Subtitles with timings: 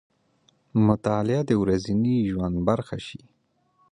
[0.87, 3.21] مطالعه دې د ورځني ژوند برخه شي.